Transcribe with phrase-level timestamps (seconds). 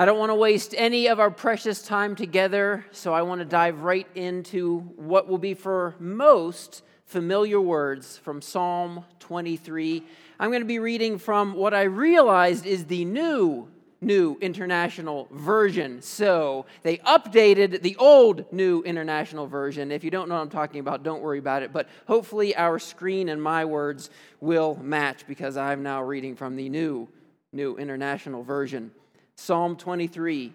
[0.00, 3.44] I don't want to waste any of our precious time together, so I want to
[3.44, 10.04] dive right into what will be for most familiar words from Psalm 23.
[10.38, 13.66] I'm going to be reading from what I realized is the new
[14.00, 16.00] New International Version.
[16.00, 19.90] So they updated the old New International Version.
[19.90, 21.72] If you don't know what I'm talking about, don't worry about it.
[21.72, 24.10] But hopefully, our screen and my words
[24.40, 27.08] will match because I'm now reading from the new
[27.52, 28.92] New International Version.
[29.40, 30.52] Psalm 23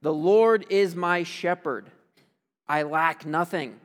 [0.00, 1.90] The Lord is my shepherd,
[2.66, 3.78] I lack nothing.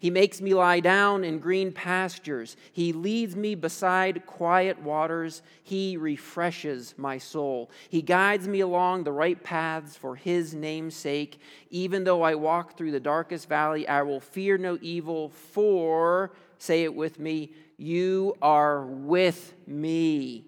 [0.00, 2.56] He makes me lie down in green pastures.
[2.72, 5.42] He leads me beside quiet waters.
[5.62, 7.70] He refreshes my soul.
[7.88, 11.40] He guides me along the right paths for his name's sake.
[11.70, 16.84] Even though I walk through the darkest valley, I will fear no evil, for, say
[16.84, 20.47] it with me, you are with me.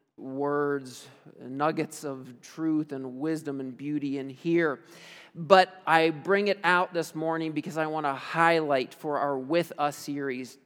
[0.21, 1.07] words,
[1.39, 4.79] nuggets of truth and wisdom and beauty in here.
[5.33, 9.73] But I bring it out this morning because I want to highlight for our With
[9.77, 10.57] Us series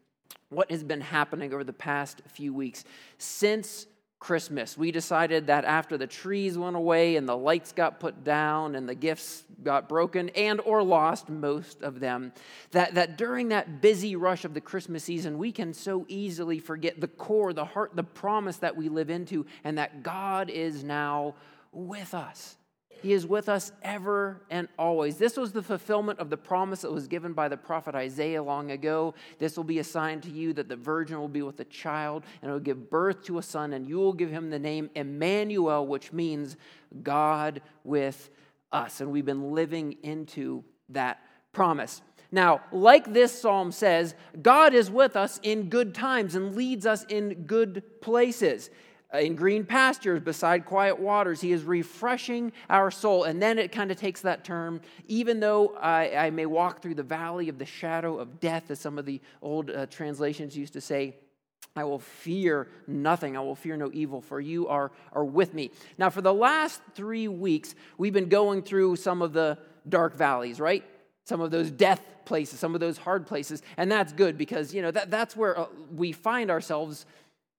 [0.50, 2.84] what has been happening over the past few weeks
[3.18, 3.88] since
[4.26, 4.76] Christmas.
[4.76, 8.90] We decided that after the trees went away and the lights got put down and
[8.90, 12.34] the gifts got broken and or lost most of them
[12.72, 17.00] that, that during that busy rush of the Christmas season we can so easily forget
[17.00, 21.36] the core, the heart, the promise that we live into and that God is now
[21.72, 22.58] with us.
[23.02, 25.18] He is with us ever and always.
[25.18, 28.72] This was the fulfillment of the promise that was given by the prophet Isaiah long
[28.72, 29.14] ago.
[29.38, 32.24] This will be a sign to you that the virgin will be with a child
[32.42, 35.86] and will give birth to a son, and you will give him the name Emmanuel,
[35.86, 36.58] which means
[37.04, 38.30] God with
[38.72, 39.02] us.
[39.02, 41.22] And we've been living into that
[41.54, 42.02] promise.
[42.32, 47.06] Now, like this psalm says, God is with us in good times and leads us
[47.06, 48.70] in good places.
[49.16, 51.40] Uh, in green pastures beside quiet waters.
[51.40, 53.24] He is refreshing our soul.
[53.24, 56.96] And then it kind of takes that term, even though I, I, may walk through
[56.96, 60.74] the valley of the shadow of death, as some of the old uh, translations used
[60.74, 61.16] to say.
[61.78, 63.38] I will fear nothing.
[63.38, 65.72] I will fear no evil, for you are, are with me.
[65.98, 70.60] Now, for the last three weeks, we've been going through some of the dark valleys,
[70.60, 70.84] right?
[71.26, 73.62] Some of those death places, some of those hard places.
[73.78, 77.06] And that's good because, you know, that, that's where uh, we find ourselves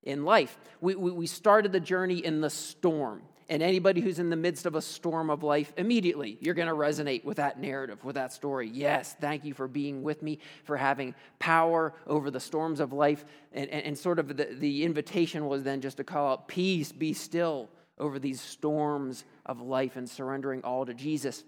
[0.07, 0.57] in life.
[0.81, 3.23] We, we, we started the journey in the storm.
[3.49, 6.75] And anybody who's in the midst of a storm of life, immediately you're going to
[6.75, 8.69] resonate with that narrative, with that story.
[8.69, 13.25] Yes, thank you for being with me, for having power over the storms of life.
[13.53, 16.91] And, and, and sort of the, the invitation was then just to call out peace,
[16.91, 17.69] be still
[17.99, 21.45] over these storms of life and surrendering all to Jesus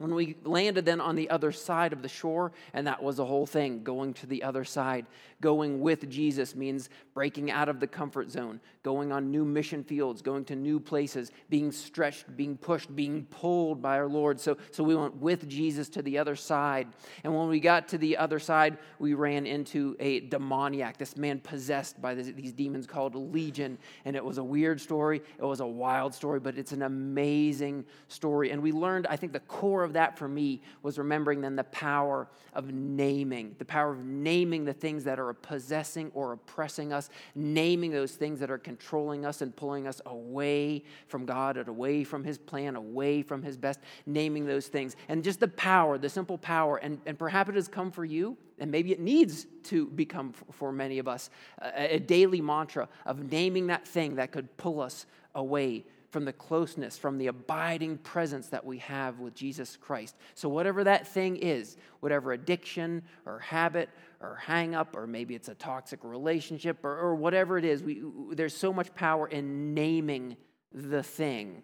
[0.00, 3.24] when we landed then on the other side of the shore, and that was the
[3.26, 5.04] whole thing going to the other side.
[5.42, 10.22] Going with Jesus means breaking out of the comfort zone, going on new mission fields,
[10.22, 14.40] going to new places, being stretched, being pushed, being pulled by our Lord.
[14.40, 16.88] So, so we went with Jesus to the other side.
[17.22, 21.40] And when we got to the other side, we ran into a demoniac, this man
[21.40, 23.76] possessed by this, these demons called Legion.
[24.06, 27.84] And it was a weird story, it was a wild story, but it's an amazing
[28.08, 28.50] story.
[28.50, 31.56] And we learned, I think, the core of of that for me was remembering then
[31.56, 36.92] the power of naming, the power of naming the things that are possessing or oppressing
[36.92, 41.68] us, naming those things that are controlling us and pulling us away from God and
[41.68, 44.94] away from His plan, away from His best, naming those things.
[45.08, 48.36] And just the power, the simple power, and, and perhaps it has come for you,
[48.60, 51.30] and maybe it needs to become for many of us
[51.74, 56.98] a daily mantra of naming that thing that could pull us away from the closeness,
[56.98, 60.16] from the abiding presence that we have with Jesus Christ.
[60.34, 63.88] So, whatever that thing is, whatever addiction or habit
[64.20, 68.02] or hang up, or maybe it's a toxic relationship or, or whatever it is, we,
[68.32, 70.36] there's so much power in naming
[70.72, 71.62] the thing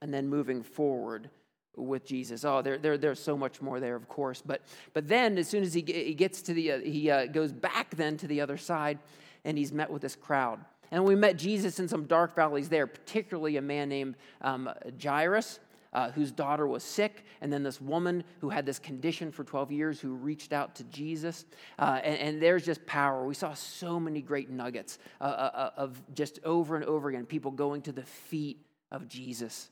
[0.00, 1.30] and then moving forward
[1.76, 2.44] with Jesus.
[2.44, 4.42] Oh, there, there, there's so much more there, of course.
[4.44, 4.62] But,
[4.92, 7.96] but then, as soon as he, he gets to the, uh, he uh, goes back
[7.96, 8.98] then to the other side,
[9.44, 10.60] and he's met with this crowd.
[10.92, 14.70] And we met Jesus in some dark valleys there, particularly a man named um,
[15.02, 15.58] Jairus.
[15.94, 19.70] Uh, whose daughter was sick, and then this woman who had this condition for 12
[19.70, 21.44] years who reached out to Jesus.
[21.78, 23.26] Uh, and, and, there's just power.
[23.26, 27.26] We saw so many great nuggets uh, uh, uh, of just over and over again
[27.26, 29.68] people going to the feet of Jesus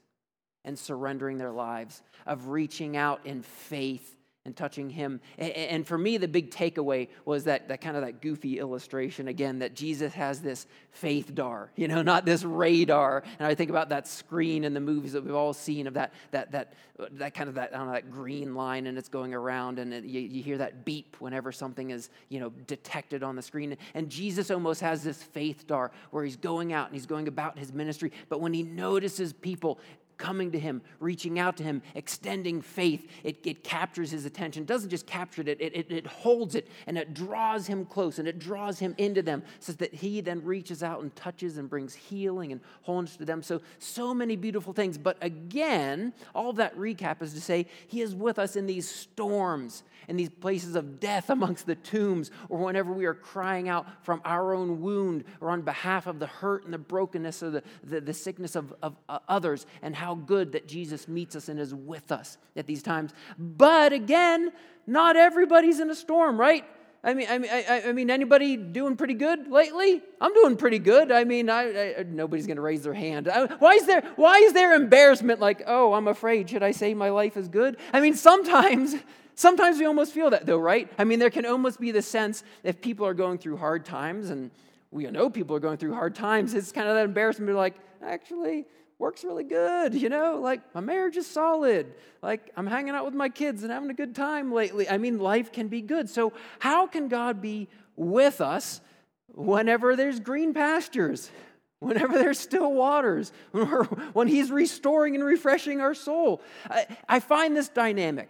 [0.63, 5.21] and surrendering their lives, of reaching out in faith and touching him.
[5.37, 9.59] And for me, the big takeaway was that, that kind of that goofy illustration again
[9.59, 13.23] that Jesus has this faith dar, you know, not this radar.
[13.39, 16.15] And I think about that screen in the movies that we've all seen of that
[16.31, 16.73] that that
[17.13, 19.93] that kind of that, I don't know, that green line and it's going around and
[19.93, 23.77] it, you, you hear that beep whenever something is, you know, detected on the screen.
[23.95, 27.59] And Jesus almost has this faith dar where he's going out and he's going about
[27.59, 28.13] his ministry.
[28.29, 29.79] But when he notices people
[30.21, 33.11] coming to him, reaching out to him, extending faith.
[33.25, 34.63] It, it captures his attention.
[34.63, 38.19] It doesn't just capture it, it, it, it holds it and it draws him close
[38.19, 41.69] and it draws him into them so that he then reaches out and touches and
[41.69, 43.43] brings healing and wholeness to them.
[43.43, 44.99] So, so many beautiful things.
[44.99, 48.89] But again, all of that recap is to say he is with us in these
[48.89, 53.87] storms, in these places of death amongst the tombs, or whenever we are crying out
[54.05, 57.63] from our own wound or on behalf of the hurt and the brokenness or the,
[57.85, 61.49] the, the sickness of, of uh, others, and how how good that Jesus meets us
[61.49, 63.12] and is with us at these times.
[63.39, 64.51] But again,
[64.85, 66.65] not everybody's in a storm, right?
[67.05, 70.03] I mean, I mean, I, I mean, anybody doing pretty good lately?
[70.21, 71.12] I'm doing pretty good.
[71.12, 73.29] I mean, I, I nobody's going to raise their hand.
[73.29, 74.03] I, why is there?
[74.17, 75.39] Why is there embarrassment?
[75.39, 76.51] Like, oh, I'm afraid.
[76.51, 77.77] Should I say my life is good?
[77.93, 78.97] I mean, sometimes,
[79.37, 80.91] sometimes we almost feel that, though, right?
[80.99, 84.31] I mean, there can almost be the sense if people are going through hard times,
[84.31, 84.51] and
[84.91, 86.53] we know people are going through hard times.
[86.53, 87.57] It's kind of that embarrassment.
[87.57, 88.67] Like, actually,
[89.00, 90.38] work's really good, you know?
[90.41, 91.94] Like, my marriage is solid.
[92.23, 94.88] Like, I'm hanging out with my kids and having a good time lately.
[94.88, 96.11] I mean, life can be good.
[96.11, 98.82] So, how can God be with us
[99.29, 101.31] whenever there's green pastures?
[101.82, 103.32] Whenever there's still waters,
[104.12, 106.43] when He's restoring and refreshing our soul.
[106.69, 108.29] I, I find this dynamic.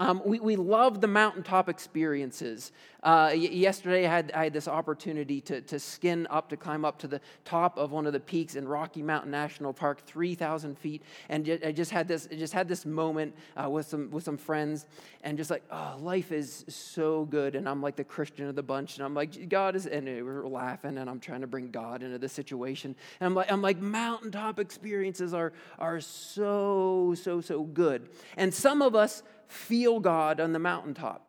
[0.00, 2.70] Um, we, we love the mountaintop experiences.
[3.02, 6.98] Uh, yesterday, I had, I had this opportunity to, to skin up, to climb up
[7.00, 11.02] to the top of one of the peaks in Rocky Mountain National Park, 3,000 feet.
[11.28, 14.86] And I just had this, just had this moment uh, with, some, with some friends,
[15.22, 17.56] and just like, oh, life is so good.
[17.56, 20.20] And I'm like the Christian of the bunch, and I'm like, God is, and we
[20.20, 22.94] are laughing, and I'm trying to bring God into the situation.
[23.20, 28.08] And I'm like, I'm like mountaintop experiences are, are so, so, so good.
[28.36, 31.24] And some of us, feel God on the mountaintop.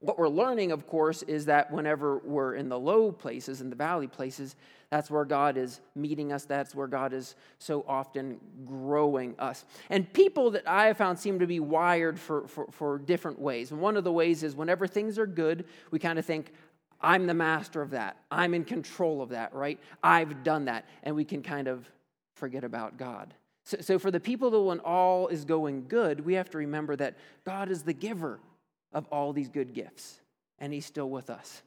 [0.00, 3.76] What we're learning, of course, is that whenever we're in the low places, in the
[3.76, 4.54] valley places,
[4.90, 6.44] that's where God is meeting us.
[6.44, 9.64] That's where God is so often growing us.
[9.90, 13.72] And people that I have found seem to be wired for, for, for different ways.
[13.72, 16.52] And one of the ways is whenever things are good, we kind of think,
[17.00, 18.16] I'm the master of that.
[18.30, 19.78] I'm in control of that, right?
[20.02, 20.84] I've done that.
[21.02, 21.88] And we can kind of
[22.34, 23.34] forget about God.
[23.68, 26.96] So, so, for the people that when all is going good, we have to remember
[26.96, 28.40] that God is the giver
[28.94, 30.22] of all these good gifts,
[30.58, 31.60] and He's still with us.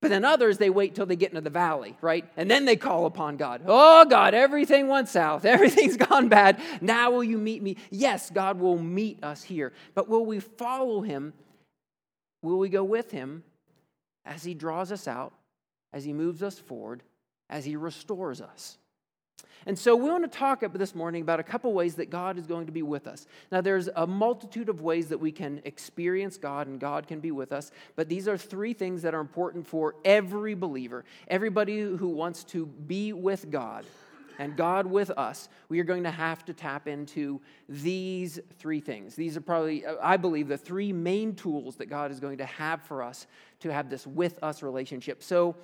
[0.00, 2.24] But then others, they wait till they get into the valley, right?
[2.36, 3.62] And then they call upon God.
[3.66, 5.44] Oh, God, everything went south.
[5.44, 6.60] Everything's gone bad.
[6.80, 7.78] Now will you meet me?
[7.90, 9.72] Yes, God will meet us here.
[9.96, 11.32] But will we follow Him?
[12.42, 13.42] Will we go with Him
[14.24, 15.32] as He draws us out,
[15.92, 17.02] as He moves us forward,
[17.50, 18.78] as He restores us?
[19.66, 22.46] And so we want to talk this morning about a couple ways that God is
[22.46, 23.26] going to be with us.
[23.50, 27.30] Now, there's a multitude of ways that we can experience God and God can be
[27.30, 32.08] with us, but these are three things that are important for every believer, everybody who
[32.08, 33.84] wants to be with God
[34.38, 39.14] and God with us, we are going to have to tap into these three things.
[39.14, 42.82] These are probably, I believe, the three main tools that God is going to have
[42.82, 43.26] for us
[43.60, 45.22] to have this with us relationship.
[45.22, 45.56] So,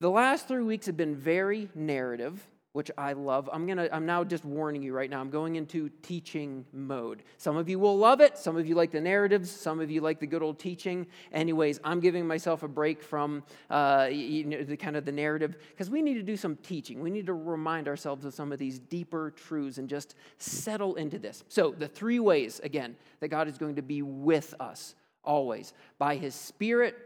[0.00, 2.46] the last three weeks have been very narrative
[2.78, 3.50] which I love.
[3.52, 5.20] I'm going to I'm now just warning you right now.
[5.20, 7.24] I'm going into teaching mode.
[7.36, 10.00] Some of you will love it, some of you like the narratives, some of you
[10.00, 11.08] like the good old teaching.
[11.32, 15.56] Anyways, I'm giving myself a break from uh, you know, the kind of the narrative
[15.70, 17.00] because we need to do some teaching.
[17.00, 21.18] We need to remind ourselves of some of these deeper truths and just settle into
[21.18, 21.42] this.
[21.48, 24.94] So, the three ways again that God is going to be with us
[25.24, 26.96] always by his spirit,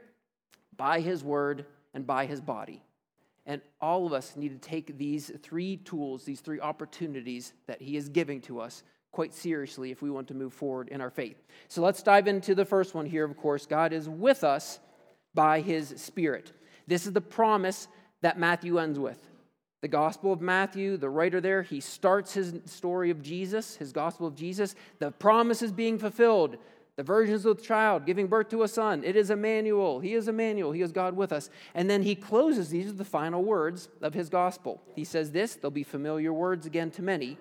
[0.77, 1.65] by his word,
[1.95, 2.83] and by his body.
[3.47, 7.97] And all of us need to take these three tools, these three opportunities that He
[7.97, 11.43] is giving to us quite seriously if we want to move forward in our faith.
[11.69, 13.67] So let's dive into the first one here, of course.
[13.67, 14.79] God is with us
[15.35, 16.53] by His Spirit.
[16.87, 17.89] This is the promise
[18.23, 19.19] that Matthew ends with.
[19.83, 24.29] The Gospel of Matthew, the writer there, he starts his story of Jesus, his Gospel
[24.29, 24.77] of Jesus.
[25.01, 26.57] The promise is being fulfilled.
[27.03, 29.03] The virgin's with child, giving birth to a son.
[29.03, 29.99] It is Emmanuel.
[29.99, 30.71] He is Emmanuel.
[30.71, 31.51] He is God with us.
[31.75, 34.81] And then he closes, these are the final words of his gospel.
[34.95, 37.39] He says this, they'll be familiar words again to many.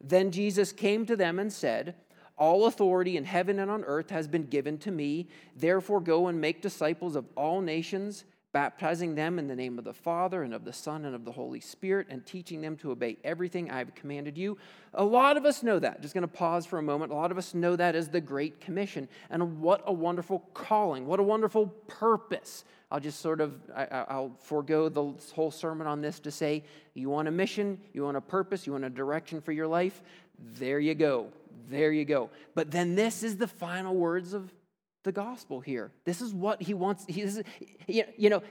[0.00, 1.94] Then Jesus came to them and said,
[2.38, 5.28] All authority in heaven and on earth has been given to me.
[5.54, 9.94] Therefore, go and make disciples of all nations baptizing them in the name of the
[9.94, 13.16] Father and of the Son and of the Holy Spirit, and teaching them to obey
[13.24, 14.58] everything I have commanded you.
[14.94, 16.02] A lot of us know that.
[16.02, 17.12] Just going to pause for a moment.
[17.12, 19.08] A lot of us know that as the Great Commission.
[19.30, 22.64] And what a wonderful calling, what a wonderful purpose.
[22.90, 27.08] I'll just sort of, I, will forego the whole sermon on this to say, you
[27.08, 30.02] want a mission, you want a purpose, you want a direction for your life.
[30.58, 31.28] There you go.
[31.70, 32.28] There you go.
[32.54, 34.52] But then this is the final words of
[35.02, 35.90] the gospel here.
[36.04, 37.04] This is what he wants.
[37.06, 37.42] He, is,
[37.86, 38.42] you know,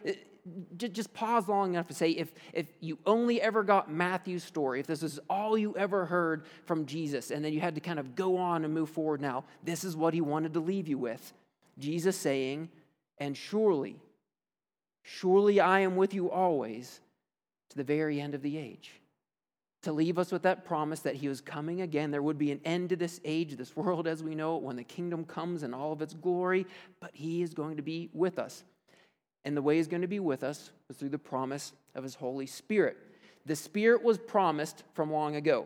[0.76, 4.88] just pause long enough to say if, if you only ever got Matthew's story, if
[4.88, 8.16] this is all you ever heard from Jesus, and then you had to kind of
[8.16, 11.34] go on and move forward now, this is what he wanted to leave you with.
[11.78, 12.70] Jesus saying,
[13.18, 13.98] And surely,
[15.04, 17.00] surely I am with you always
[17.70, 19.01] to the very end of the age
[19.84, 22.12] to leave us with that promise that he was coming again.
[22.12, 24.76] There would be an end to this age, this world as we know it, when
[24.76, 26.68] the kingdom comes in all of its glory,
[27.00, 28.64] but he is going to be with us.
[29.44, 32.14] And the way he's going to be with us is through the promise of his
[32.14, 32.98] Holy Spirit.
[33.46, 35.66] The Spirit was promised from long ago.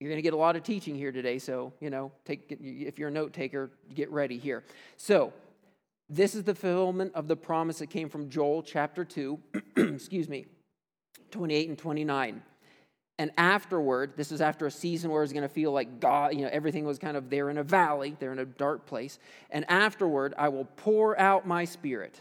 [0.00, 2.98] You're going to get a lot of teaching here today, so, you know, take, if
[2.98, 4.64] you're a note taker, get ready here.
[4.96, 5.32] So,
[6.08, 9.38] this is the fulfillment of the promise that came from Joel chapter 2,
[9.76, 10.46] excuse me,
[11.30, 12.42] 28 and 29.
[13.18, 16.42] And afterward, this is after a season where it's going to feel like God, you
[16.42, 19.18] know, everything was kind of there in a valley, they're in a dark place.
[19.50, 22.20] And afterward, I will pour out my spirit.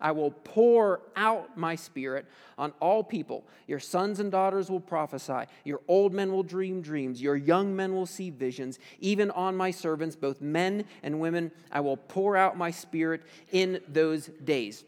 [0.00, 3.44] I will pour out my spirit on all people.
[3.66, 5.44] Your sons and daughters will prophesy.
[5.64, 7.20] Your old men will dream dreams.
[7.20, 8.78] Your young men will see visions.
[9.00, 13.22] Even on my servants, both men and women, I will pour out my spirit
[13.52, 14.84] in those days.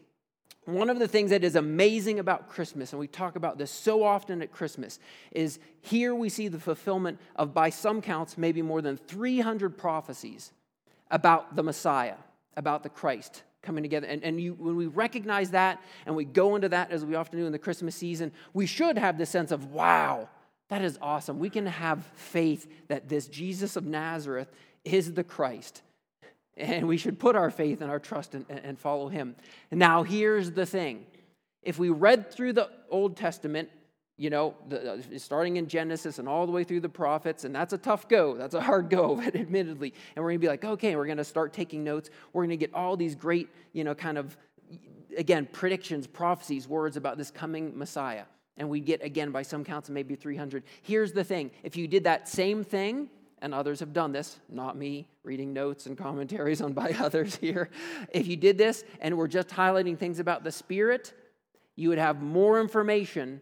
[0.65, 4.03] One of the things that is amazing about Christmas, and we talk about this so
[4.03, 4.99] often at Christmas,
[5.31, 10.53] is here we see the fulfillment of, by some counts, maybe more than 300 prophecies
[11.11, 12.15] about the Messiah,
[12.55, 14.07] about the Christ coming together.
[14.07, 17.39] And, and you, when we recognize that and we go into that, as we often
[17.39, 20.29] do in the Christmas season, we should have this sense of, wow,
[20.69, 21.39] that is awesome.
[21.39, 24.51] We can have faith that this Jesus of Nazareth
[24.85, 25.81] is the Christ
[26.57, 29.35] and we should put our faith and our trust in, and follow him.
[29.71, 31.05] And now, here's the thing
[31.61, 33.69] if we read through the Old Testament,
[34.17, 37.73] you know, the, starting in Genesis and all the way through the prophets, and that's
[37.73, 38.35] a tough go.
[38.35, 39.93] That's a hard go, admittedly.
[40.15, 42.09] And we're going to be like, okay, we're going to start taking notes.
[42.33, 44.37] We're going to get all these great, you know, kind of,
[45.17, 48.25] again, predictions, prophecies, words about this coming Messiah.
[48.57, 50.63] And we get, again, by some counts, maybe 300.
[50.83, 53.09] Here's the thing if you did that same thing,
[53.43, 57.69] and others have done this, not me reading notes and commentaries on by others here.
[58.13, 61.13] If you did this and were just highlighting things about the Spirit,
[61.75, 63.41] you would have more information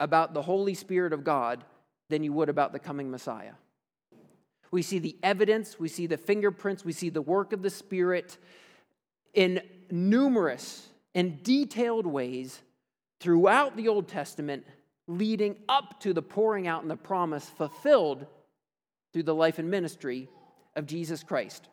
[0.00, 1.64] about the Holy Spirit of God
[2.10, 3.52] than you would about the coming Messiah.
[4.72, 8.38] We see the evidence, we see the fingerprints, we see the work of the Spirit
[9.34, 12.60] in numerous and detailed ways
[13.20, 14.66] throughout the Old Testament,
[15.06, 18.26] leading up to the pouring out and the promise fulfilled
[19.12, 20.28] through the life and ministry
[20.76, 21.68] of Jesus Christ.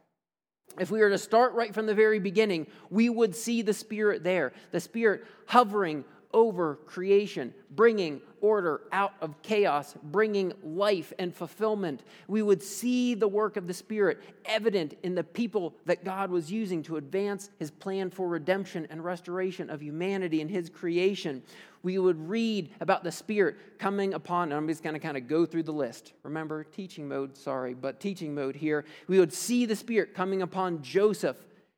[0.79, 4.23] If we were to start right from the very beginning, we would see the Spirit
[4.23, 12.03] there, the Spirit hovering over creation, bringing order out of chaos, bringing life and fulfillment.
[12.27, 16.51] We would see the work of the Spirit evident in the people that God was
[16.51, 21.41] using to advance his plan for redemption and restoration of humanity and his creation.
[21.85, 25.27] We would read about the Spirit coming upon, and I'm just going to kind of
[25.27, 26.13] go through the list.
[26.23, 28.85] Remember, teaching mode, sorry, but teaching mode here.
[29.07, 31.37] We would see the Spirit coming upon Joseph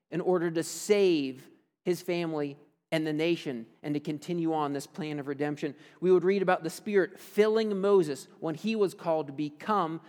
[0.09, 1.45] in order to save
[1.83, 2.55] his family
[2.89, 5.75] and the nation and to continue on this plan of redemption.
[5.99, 9.99] We would read about the Spirit filling Moses when he was called to become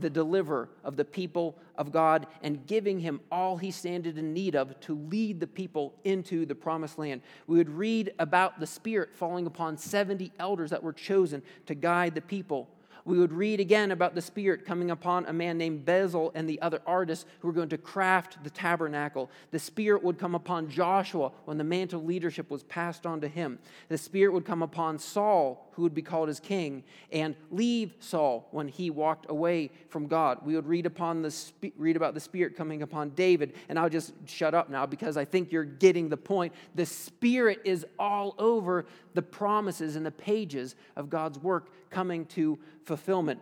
[0.00, 4.54] the deliverer of the people of God and giving him all he standed in need
[4.54, 7.22] of to lead the people into the promised land.
[7.46, 12.14] We would read about the Spirit falling upon 70 elders that were chosen to guide
[12.14, 12.68] the people
[13.08, 16.60] we would read again about the Spirit coming upon a man named Bezalel and the
[16.60, 19.30] other artists who were going to craft the tabernacle.
[19.50, 23.28] The Spirit would come upon Joshua when the mantle of leadership was passed on to
[23.28, 23.58] him.
[23.88, 28.46] The Spirit would come upon Saul, who would be called as king, and leave Saul
[28.50, 30.40] when he walked away from God.
[30.44, 31.34] We would read upon the
[31.78, 35.24] read about the Spirit coming upon David, and I'll just shut up now because I
[35.24, 36.52] think you're getting the point.
[36.74, 38.84] The Spirit is all over
[39.14, 42.58] the promises and the pages of God's work coming to
[42.88, 43.40] fulfillment.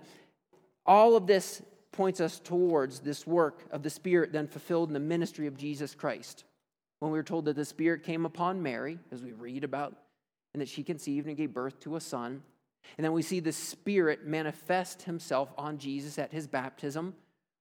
[0.84, 1.62] All of this
[1.92, 5.94] points us towards this work of the Spirit then fulfilled in the ministry of Jesus
[5.94, 6.44] Christ.
[6.98, 9.94] When we were told that the Spirit came upon Mary, as we read about,
[10.52, 12.42] and that she conceived and gave birth to a son.
[12.96, 17.14] And then we see the Spirit manifest himself on Jesus at his baptism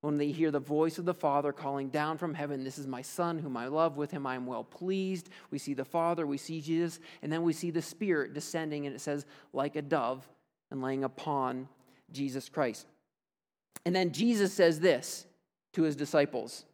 [0.05, 3.01] when they hear the voice of the Father calling down from heaven, This is my
[3.01, 5.29] Son, whom I love, with him I am well pleased.
[5.49, 8.95] We see the Father, we see Jesus, and then we see the Spirit descending, and
[8.95, 10.27] it says, like a dove,
[10.69, 11.67] and laying upon
[12.11, 12.87] Jesus Christ.
[13.85, 15.25] And then Jesus says this
[15.73, 16.65] to his disciples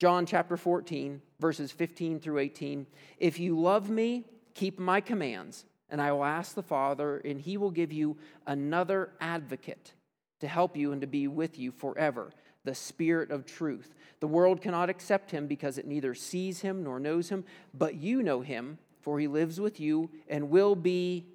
[0.00, 2.86] John chapter 14, verses 15 through 18.
[3.18, 4.24] If you love me,
[4.54, 9.10] keep my commands, and I will ask the Father, and he will give you another
[9.20, 9.92] advocate
[10.40, 12.32] to help you and to be with you forever,
[12.64, 13.94] the Spirit of truth.
[14.20, 18.22] The world cannot accept him because it neither sees him nor knows him, but you
[18.22, 21.26] know him, for he lives with you and will be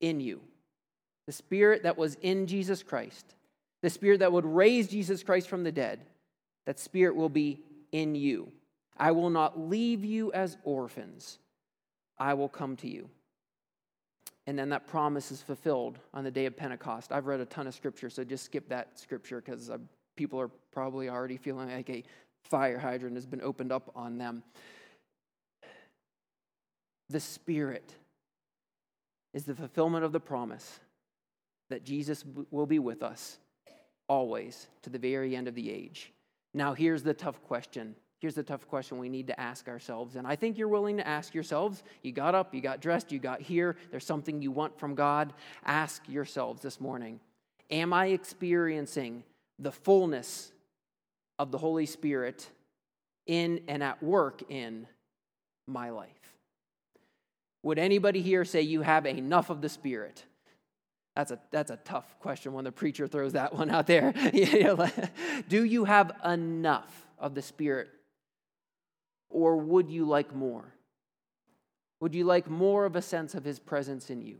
[0.00, 0.40] in you.
[1.26, 3.34] The Spirit that was in Jesus Christ,
[3.82, 6.00] the Spirit that would raise Jesus Christ from the dead,
[6.66, 7.60] that Spirit will be
[7.92, 8.52] in you.
[8.96, 11.38] I will not leave you as orphans,
[12.18, 13.08] I will come to you
[14.46, 17.12] and then that promise is fulfilled on the day of Pentecost.
[17.12, 19.70] I've read a ton of scripture, so just skip that scripture because
[20.16, 22.02] people are probably already feeling like a
[22.42, 24.42] fire hydrant has been opened up on them.
[27.08, 27.94] The Spirit
[29.32, 30.80] is the fulfillment of the promise
[31.72, 33.38] that Jesus will be with us
[34.08, 36.12] always to the very end of the age.
[36.52, 40.14] Now, here's the tough question Here's the tough question we need to ask ourselves.
[40.14, 41.82] And I think you're willing to ask yourselves.
[42.02, 43.76] You got up, you got dressed, you got here.
[43.90, 45.32] There's something you want from God.
[45.64, 47.18] Ask yourselves this morning
[47.68, 49.24] Am I experiencing
[49.58, 50.52] the fullness
[51.40, 52.48] of the Holy Spirit
[53.26, 54.86] in and at work in
[55.66, 56.36] my life?
[57.64, 60.24] Would anybody here say you have enough of the Spirit?
[61.16, 64.12] That's a, that's a tough question when the preacher throws that one out there.
[65.48, 67.88] Do you have enough of the Spirit
[69.32, 70.74] or would you like more?
[72.00, 74.38] Would you like more of a sense of his presence in you?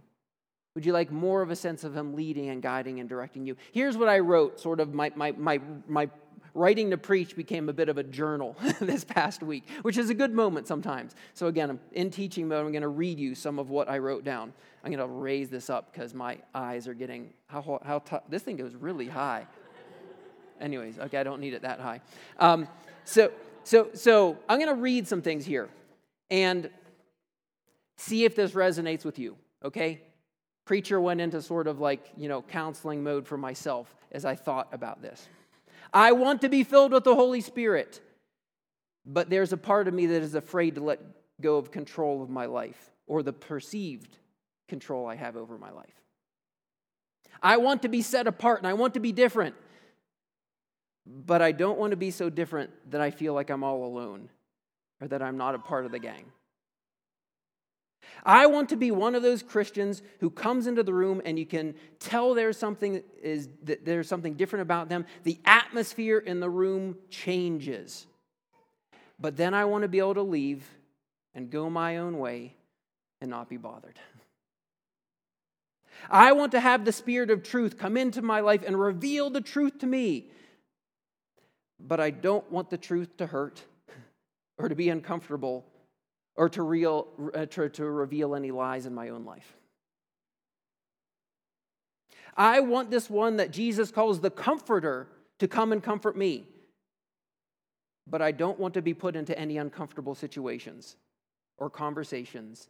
[0.75, 3.57] Would you like more of a sense of him leading and guiding and directing you?
[3.73, 6.09] Here's what I wrote, sort of my, my, my, my
[6.55, 10.15] writing to preach became a bit of a journal this past week, which is a
[10.15, 11.15] good moment sometimes.
[11.35, 12.65] So, again, I'm in teaching mode.
[12.65, 14.53] I'm going to read you some of what I wrote down.
[14.85, 18.57] I'm going to raise this up because my eyes are getting, how, how this thing
[18.57, 19.47] goes really high.
[20.61, 22.01] Anyways, okay, I don't need it that high.
[22.39, 22.69] Um,
[23.05, 23.33] so,
[23.65, 25.69] so, so I'm going to read some things here
[26.31, 26.71] and
[27.97, 30.01] see if this resonates with you, okay?
[30.65, 34.69] Preacher went into sort of like, you know, counseling mode for myself as I thought
[34.73, 35.29] about this.
[35.93, 38.01] I want to be filled with the Holy Spirit,
[39.05, 41.01] but there's a part of me that is afraid to let
[41.41, 44.17] go of control of my life or the perceived
[44.69, 46.03] control I have over my life.
[47.43, 49.55] I want to be set apart and I want to be different,
[51.05, 54.31] but I don't want to be so different that I feel like I'm all alone
[55.01, 56.27] or that I'm not a part of the gang.
[58.25, 61.47] I want to be one of those Christians who comes into the room and you
[61.47, 65.07] can tell there's something is that there's something different about them.
[65.25, 68.07] The atmosphere in the room changes.
[69.19, 70.69] But then I want to be able to leave
[71.35, 72.55] and go my own way
[73.21, 73.99] and not be bothered.
[76.11, 79.41] I want to have the spirit of truth come into my life and reveal the
[79.41, 80.31] truth to me
[81.89, 83.63] but I don't want the truth to hurt
[84.59, 85.65] or to be uncomfortable
[86.37, 89.57] or to, real, uh, to, to reveal any lies in my own life.
[92.37, 96.47] I want this one that Jesus calls the comforter to come and comfort me.
[98.07, 100.97] But I don't want to be put into any uncomfortable situations
[101.59, 102.69] or conversations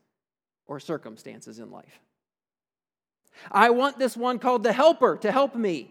[0.66, 2.00] or circumstances in life.
[3.50, 5.90] I want this one called the helper to help me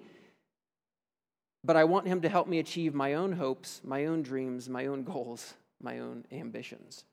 [1.63, 4.87] but I want Him to help me achieve my own hopes, my own dreams, my
[4.87, 7.05] own goals, my own ambitions.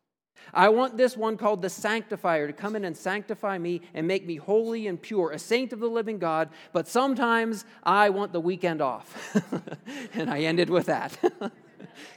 [0.54, 4.26] I want this one called the sanctifier to come in and sanctify me and make
[4.26, 6.48] me holy and pure, a saint of the living God.
[6.72, 9.36] But sometimes I want the weekend off.
[10.14, 11.18] and I ended with that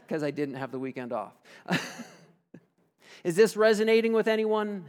[0.08, 1.34] because I didn't have the weekend off.
[3.24, 4.86] Is this resonating with anyone?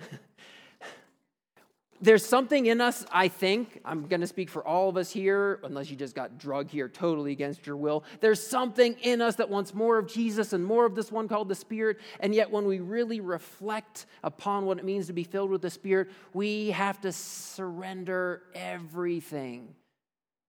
[2.02, 5.60] There's something in us, I think, I'm going to speak for all of us here,
[5.62, 8.02] unless you just got drug here totally against your will.
[8.20, 11.48] There's something in us that wants more of Jesus and more of this one called
[11.48, 11.98] the Spirit.
[12.18, 15.70] And yet, when we really reflect upon what it means to be filled with the
[15.70, 19.74] Spirit, we have to surrender everything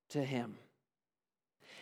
[0.09, 0.55] to Him.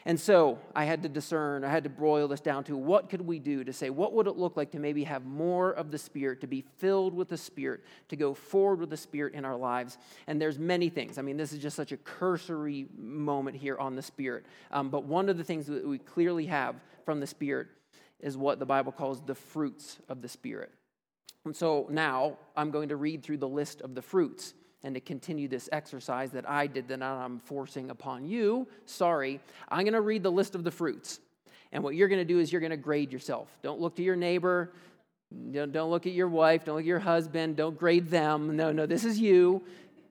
[0.06, 3.22] And so I had to discern, I had to broil this down to what could
[3.22, 5.98] we do to say, what would it look like to maybe have more of the
[5.98, 9.56] Spirit, to be filled with the Spirit, to go forward with the Spirit in our
[9.56, 9.98] lives?
[10.26, 11.18] And there's many things.
[11.18, 14.46] I mean, this is just such a cursory moment here on the Spirit.
[14.72, 17.68] Um, but one of the things that we clearly have from the Spirit
[18.20, 20.72] is what the Bible calls the fruits of the Spirit.
[21.46, 24.54] And so now I'm going to read through the list of the fruits.
[24.84, 29.40] And to continue this exercise that I did that I'm forcing upon you, sorry,
[29.70, 31.20] I'm going to read the list of the fruits.
[31.72, 33.48] And what you're going to do is you're going to grade yourself.
[33.62, 34.74] Don't look to your neighbor.
[35.52, 36.66] Don't don't look at your wife.
[36.66, 37.56] Don't look at your husband.
[37.56, 38.58] Don't grade them.
[38.58, 39.64] No, no, this is you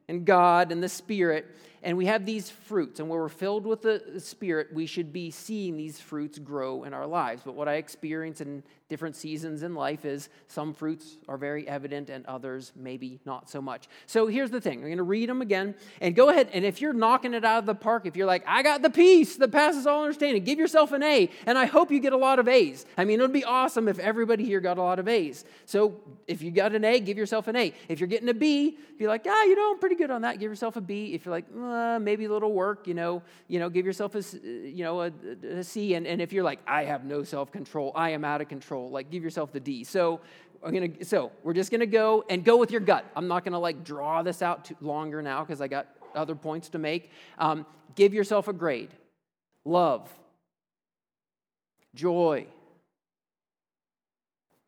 [0.09, 1.47] and God and the Spirit.
[1.83, 3.01] And we have these fruits.
[3.01, 6.93] And when we're filled with the Spirit, we should be seeing these fruits grow in
[6.93, 7.43] our lives.
[7.45, 12.11] But what I experience in different seasons in life is some fruits are very evident
[12.11, 13.89] and others maybe not so much.
[14.07, 15.77] So here's the thing I'm going to read them again.
[16.01, 16.51] And go ahead.
[16.53, 18.91] And if you're knocking it out of the park, if you're like, I got the
[18.91, 21.31] peace that passes all understanding, give yourself an A.
[21.47, 22.85] And I hope you get a lot of A's.
[22.99, 25.45] I mean, it would be awesome if everybody here got a lot of A's.
[25.65, 25.95] So
[26.27, 27.73] if you got an A, give yourself an A.
[27.89, 30.39] If you're getting a B, be like, ah, you know, I'm pretty good on that.
[30.39, 31.15] Give yourself a B.
[31.15, 34.23] If you're like, uh, maybe a little work, you know, you know, give yourself a,
[34.43, 35.13] you know, a,
[35.59, 35.95] a C.
[35.95, 38.61] And, and if you're like, I have no self control, I am out of control
[38.61, 38.91] control.
[38.91, 39.85] Like give yourself the D.
[39.85, 40.21] So
[40.63, 41.05] I'm gonna.
[41.05, 43.05] So we're just gonna go and go with your gut.
[43.17, 46.69] I'm not gonna like draw this out too longer now because I got other points
[46.71, 47.11] to make.
[47.39, 48.91] Um, give yourself a grade.
[49.65, 50.09] Love,
[51.95, 52.47] joy,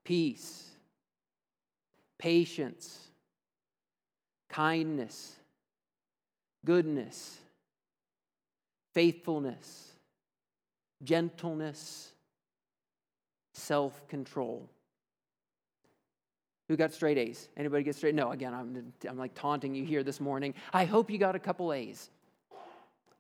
[0.05, 0.71] peace,
[2.19, 3.09] patience,
[4.49, 5.37] kindness,
[6.65, 7.39] goodness,
[8.95, 9.93] faithfulness,
[11.03, 12.13] gentleness
[13.55, 14.69] self control.
[16.69, 17.49] Who got straight A's?
[17.57, 18.15] Anybody get straight?
[18.15, 20.55] No, again, I'm, I'm like taunting you here this morning.
[20.73, 22.09] I hope you got a couple A's.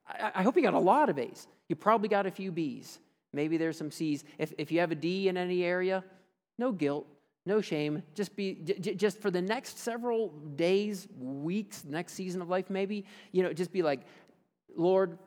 [0.08, 1.46] I, I hope you got a lot of A's.
[1.68, 2.98] You probably got a few B's.
[3.32, 4.24] Maybe there's some C's.
[4.38, 6.04] If, if you have a D in any area,
[6.58, 7.06] no guilt,
[7.44, 8.02] no shame.
[8.14, 13.04] Just be j- just for the next several days, weeks, next season of life, maybe,
[13.32, 14.00] you know, just be like,
[14.76, 15.18] Lord,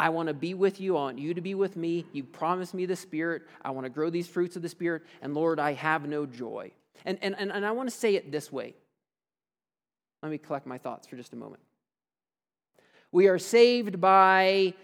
[0.00, 0.96] I want to be with you.
[0.96, 2.06] I want you to be with me.
[2.12, 3.42] You promised me the Spirit.
[3.62, 5.02] I want to grow these fruits of the Spirit.
[5.20, 6.72] And Lord, I have no joy.
[7.04, 8.74] And, and, and, and I want to say it this way.
[10.22, 11.62] Let me collect my thoughts for just a moment.
[13.12, 14.74] We are saved by,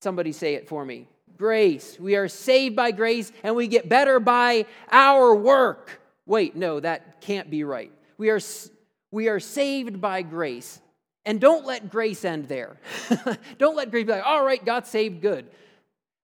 [0.00, 1.98] somebody say it for me, grace.
[1.98, 6.00] We are saved by grace and we get better by our work.
[6.26, 7.92] Wait, no, that can't be right.
[8.16, 8.40] We are,
[9.10, 10.80] we are saved by grace
[11.24, 12.76] and don't let grace end there.
[13.58, 15.46] don't let grace be like, all right, God saved good.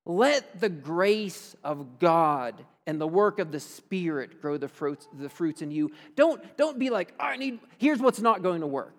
[0.05, 5.29] Let the grace of God and the work of the Spirit grow the fruits, the
[5.29, 5.93] fruits in you.
[6.17, 8.95] Don't, don't be like, I need, here's what's not going to work.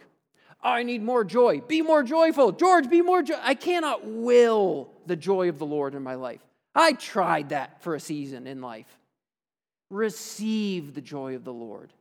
[0.63, 1.62] I need more joy.
[1.62, 2.52] Be more joyful.
[2.52, 3.36] George, be more joy.
[3.41, 6.41] I cannot will the joy of the Lord in my life.
[6.76, 9.00] I tried that for a season in life.
[9.89, 11.93] Receive the joy of the Lord.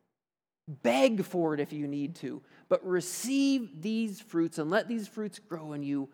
[0.69, 5.41] Beg for it if you need to, but receive these fruits and let these fruits
[5.41, 6.09] grow in you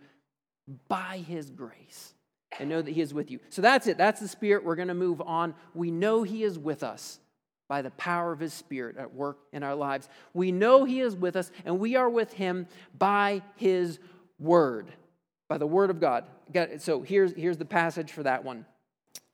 [0.89, 2.15] by His grace
[2.59, 3.41] and know that He is with you.
[3.51, 3.99] So that's it.
[3.99, 4.65] That's the Spirit.
[4.65, 5.55] We're going to move on.
[5.75, 7.21] We know He is with us
[7.69, 10.09] by the power of His Spirit at work in our lives.
[10.35, 13.99] We know He is with us, and we are with Him by His
[14.39, 14.93] Word,
[15.49, 16.25] by the Word of God.
[16.79, 18.67] So here's, here's the passage for that one.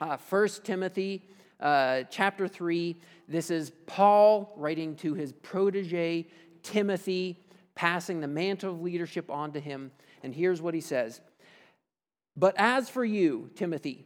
[0.01, 1.23] Uh, 1 Timothy
[1.59, 2.95] uh, chapter 3.
[3.27, 6.27] This is Paul writing to his protege,
[6.61, 7.39] Timothy,
[7.75, 9.91] passing the mantle of leadership on to him.
[10.21, 11.21] And here's what he says
[12.35, 14.05] But as for you, Timothy,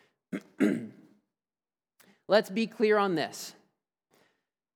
[2.27, 3.53] Let's be clear on this.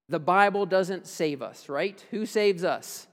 [0.09, 2.03] The Bible doesn't save us, right?
[2.11, 3.07] Who saves us?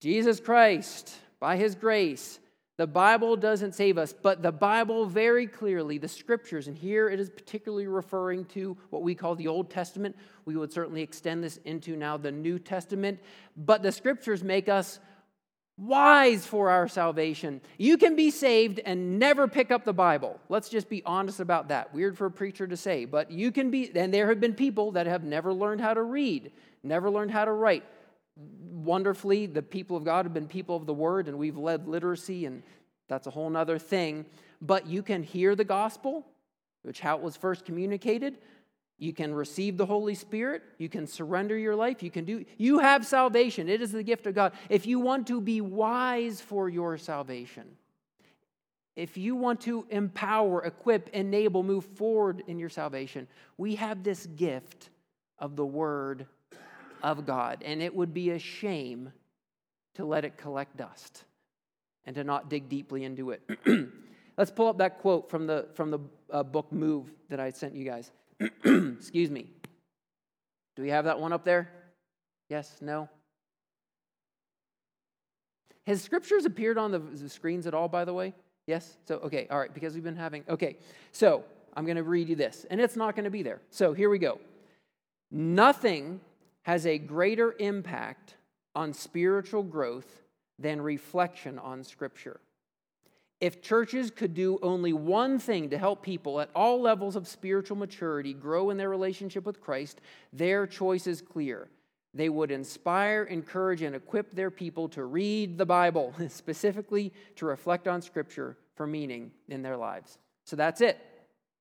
[0.00, 2.40] Jesus Christ, by his grace.
[2.78, 7.20] The Bible doesn't save us, but the Bible very clearly, the scriptures, and here it
[7.20, 10.16] is particularly referring to what we call the Old Testament.
[10.46, 13.20] We would certainly extend this into now the New Testament,
[13.56, 14.98] but the scriptures make us
[15.76, 17.60] wise for our salvation.
[17.78, 20.38] You can be saved and never pick up the Bible.
[20.48, 21.92] Let's just be honest about that.
[21.94, 24.92] Weird for a preacher to say, but you can be, and there have been people
[24.92, 27.84] that have never learned how to read, never learned how to write
[28.36, 32.46] wonderfully, the people of God have been people of the word, and we've led literacy,
[32.46, 32.62] and
[33.08, 34.24] that's a whole other thing.
[34.60, 36.26] But you can hear the gospel,
[36.82, 38.38] which how it was first communicated.
[39.02, 40.62] You can receive the Holy Spirit.
[40.78, 42.04] You can surrender your life.
[42.04, 43.68] You can do, you have salvation.
[43.68, 44.52] It is the gift of God.
[44.68, 47.64] If you want to be wise for your salvation,
[48.94, 53.26] if you want to empower, equip, enable, move forward in your salvation,
[53.58, 54.90] we have this gift
[55.36, 56.26] of the Word
[57.02, 57.64] of God.
[57.64, 59.12] And it would be a shame
[59.94, 61.24] to let it collect dust
[62.04, 63.42] and to not dig deeply into it.
[64.38, 65.98] Let's pull up that quote from the, from the
[66.30, 68.12] uh, book Move that I sent you guys.
[68.64, 69.46] Excuse me.
[70.76, 71.70] Do we have that one up there?
[72.48, 72.78] Yes?
[72.80, 73.08] No?
[75.86, 78.34] Has scriptures appeared on the, the screens at all, by the way?
[78.66, 78.96] Yes?
[79.06, 80.76] So, okay, all right, because we've been having, okay.
[81.10, 83.60] So, I'm going to read you this, and it's not going to be there.
[83.70, 84.38] So, here we go.
[85.30, 86.20] Nothing
[86.62, 88.36] has a greater impact
[88.74, 90.22] on spiritual growth
[90.58, 92.40] than reflection on Scripture.
[93.42, 97.76] If churches could do only one thing to help people at all levels of spiritual
[97.76, 100.00] maturity grow in their relationship with Christ,
[100.32, 101.68] their choice is clear.
[102.14, 107.88] They would inspire, encourage, and equip their people to read the Bible, specifically to reflect
[107.88, 110.18] on Scripture for meaning in their lives.
[110.44, 111.00] So that's it.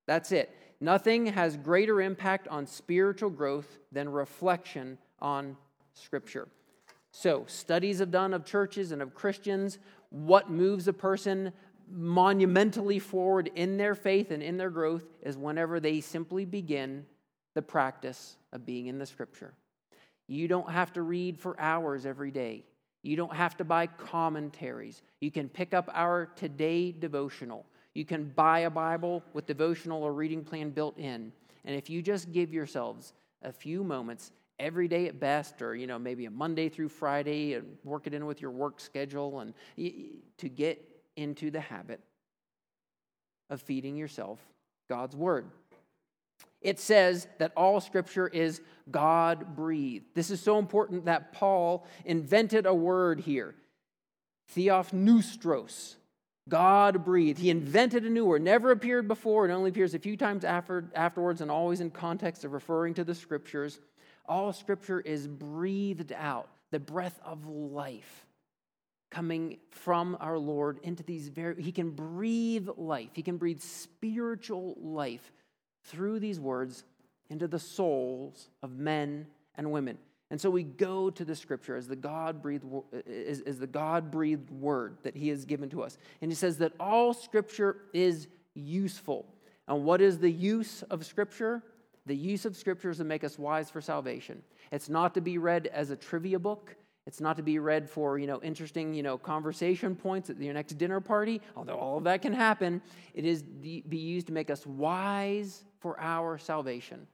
[0.06, 0.56] That's it.
[0.82, 5.58] Nothing has greater impact on spiritual growth than reflection on
[5.96, 6.48] Scripture.
[7.12, 9.80] So, studies have done of churches and of Christians,
[10.12, 11.52] what moves a person
[11.92, 17.06] monumentally forward in their faith and in their growth is whenever they simply begin
[17.54, 19.54] the practice of being in the scripture.
[20.28, 22.64] You don't have to read for hours every day.
[23.04, 25.02] You don't have to buy commentaries.
[25.20, 27.66] You can pick up our today devotional.
[27.94, 31.32] You can buy a Bible with devotional or reading plan built in.
[31.66, 35.88] And if you just give yourselves a few moments every day at best, or you
[35.88, 39.54] know maybe a Monday through Friday, and work it in with your work schedule, and
[40.38, 42.02] to get into the habit
[43.50, 44.40] of feeding yourself
[44.90, 45.46] God's word.
[46.62, 50.06] It says that all scripture is God breathed.
[50.14, 53.56] This is so important that Paul invented a word here
[54.56, 55.96] theopneustos.
[56.50, 57.40] God breathed.
[57.40, 60.90] He invented a new word, never appeared before, it only appears a few times after,
[60.94, 63.80] afterwards, and always in context of referring to the scriptures.
[64.26, 68.26] All scripture is breathed out, the breath of life
[69.12, 73.10] coming from our Lord into these very, he can breathe life.
[73.14, 75.32] He can breathe spiritual life
[75.84, 76.84] through these words
[77.30, 79.98] into the souls of men and women.
[80.32, 82.64] And so we go to the scripture as the God breathed
[83.06, 85.98] as, the God breathed word that he has given to us.
[86.22, 89.26] And he says that all scripture is useful.
[89.68, 91.62] And what is the use of scripture?
[92.06, 94.42] The use of scripture is to make us wise for salvation.
[94.72, 96.76] It's not to be read as a trivia book.
[97.08, 100.54] It's not to be read for, you know, interesting, you know, conversation points at your
[100.54, 102.82] next dinner party, although all of that can happen.
[103.14, 107.08] It is be used to make us wise for our salvation.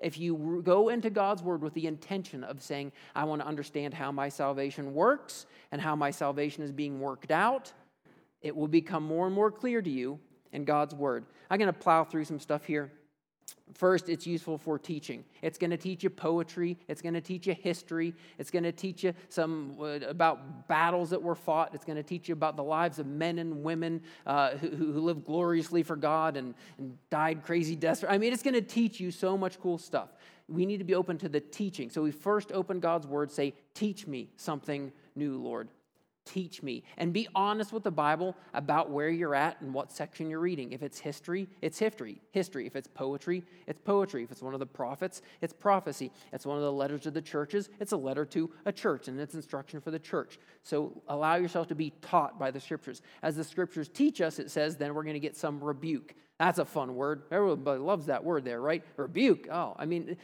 [0.00, 3.94] If you go into God's word with the intention of saying, I want to understand
[3.94, 7.72] how my salvation works and how my salvation is being worked out,
[8.40, 10.20] it will become more and more clear to you
[10.52, 11.26] in God's word.
[11.50, 12.92] I'm going to plow through some stuff here.
[13.74, 15.24] First, it's useful for teaching.
[15.42, 16.78] It's going to teach you poetry.
[16.88, 18.14] It's going to teach you history.
[18.38, 21.74] It's going to teach you some uh, about battles that were fought.
[21.74, 25.00] It's going to teach you about the lives of men and women uh, who, who
[25.00, 28.04] lived gloriously for God and, and died crazy deaths.
[28.08, 30.08] I mean, it's going to teach you so much cool stuff.
[30.48, 31.90] We need to be open to the teaching.
[31.90, 35.68] So we first open God's word, say, Teach me something new, Lord
[36.28, 36.84] teach me.
[36.96, 40.72] And be honest with the Bible about where you're at and what section you're reading.
[40.72, 42.20] If it's history, it's history.
[42.30, 42.66] History.
[42.66, 44.22] If it's poetry, it's poetry.
[44.24, 46.12] If it's one of the prophets, it's prophecy.
[46.32, 49.18] It's one of the letters to the churches, it's a letter to a church and
[49.20, 50.38] it's instruction for the church.
[50.62, 53.02] So allow yourself to be taught by the scriptures.
[53.22, 56.14] As the scriptures teach us, it says, then we're going to get some rebuke.
[56.38, 57.22] That's a fun word.
[57.32, 58.84] Everybody loves that word there, right?
[58.96, 59.48] Rebuke.
[59.50, 60.16] Oh, I mean,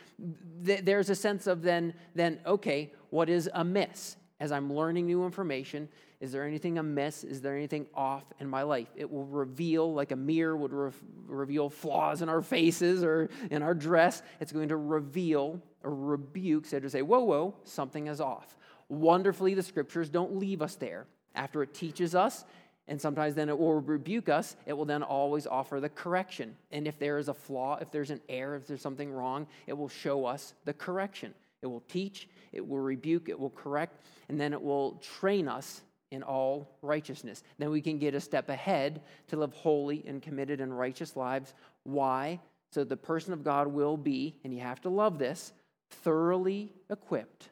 [0.64, 4.17] th- there's a sense of then, then, okay, what is amiss?
[4.40, 5.88] As I'm learning new information,
[6.20, 7.23] is there anything amiss?
[7.23, 8.88] Is there anything off in my life?
[8.97, 10.90] It will reveal, like a mirror would re-
[11.27, 14.23] reveal flaws in our faces or in our dress.
[14.40, 18.57] It's going to reveal or rebuke, so to say, whoa, whoa, something is off.
[18.88, 21.07] Wonderfully, the scriptures don't leave us there.
[21.35, 22.44] After it teaches us,
[22.87, 26.57] and sometimes then it will rebuke us, it will then always offer the correction.
[26.70, 29.73] And if there is a flaw, if there's an error, if there's something wrong, it
[29.73, 31.35] will show us the correction.
[31.64, 35.81] It will teach, it will rebuke, it will correct, and then it will train us
[36.11, 37.42] in all righteousness.
[37.59, 41.55] Then we can get a step ahead to live holy and committed and righteous lives.
[41.83, 42.40] Why?
[42.70, 45.53] So the person of God will be, and you have to love this,
[45.90, 47.48] thoroughly equipped,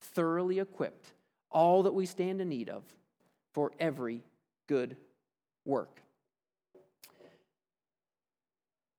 [0.00, 1.12] thoroughly equipped,
[1.50, 2.82] all that we stand in need of
[3.52, 4.22] for every
[4.66, 4.96] good
[5.64, 6.01] work.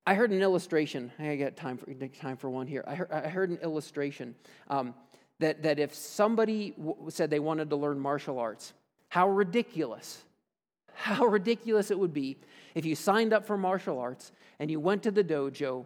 [0.06, 1.12] I heard an illustration.
[1.18, 2.84] I got time for time for one here.
[2.86, 4.36] I heard, I heard an illustration
[4.70, 4.94] um,
[5.40, 8.74] that that if somebody w- said they wanted to learn martial arts,
[9.10, 10.24] how ridiculous,
[10.94, 12.38] how ridiculous it would be
[12.76, 15.86] if you signed up for martial arts and you went to the dojo,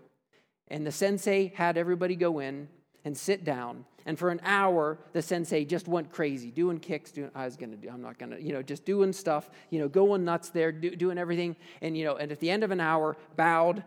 [0.67, 2.67] and the sensei had everybody go in,
[3.07, 3.85] and sit down.
[4.05, 7.71] And for an hour, the sensei just went crazy, doing kicks, doing, I was going
[7.71, 10.49] to do, I'm not going to, you know, just doing stuff, you know, going nuts
[10.49, 11.55] there, do, doing everything.
[11.81, 13.83] And, you know, and at the end of an hour, bowed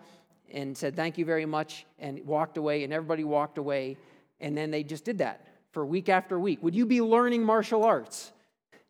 [0.53, 3.97] and said, thank you very much, and walked away, and everybody walked away.
[4.41, 6.63] And then they just did that for week after week.
[6.63, 8.33] Would you be learning martial arts?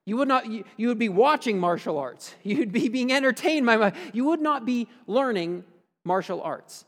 [0.06, 2.34] You would not, you, you would be watching martial arts.
[2.42, 5.64] You'd be being entertained by my, you would not be learning
[6.04, 6.84] martial arts.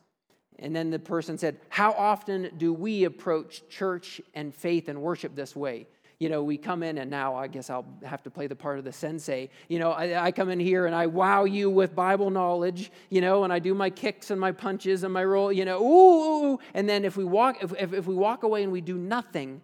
[0.58, 5.34] And then the person said, How often do we approach church and faith and worship
[5.34, 5.86] this way?
[6.22, 8.78] You know, we come in, and now I guess I'll have to play the part
[8.78, 9.50] of the sensei.
[9.68, 13.20] You know, I, I come in here and I wow you with Bible knowledge, you
[13.20, 16.60] know, and I do my kicks and my punches and my roll, you know, ooh.
[16.74, 19.62] And then if we walk, if, if, if we walk away and we do nothing,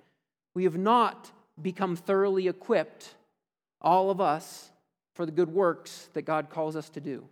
[0.53, 1.31] we have not
[1.63, 3.15] become thoroughly equipped,
[3.81, 4.73] all of us,
[5.15, 7.29] for the good works that God calls us to do.